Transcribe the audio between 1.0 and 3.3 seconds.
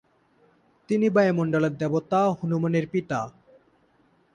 বায়ুমণ্ডলের দেবতা হনুমানের পিতা।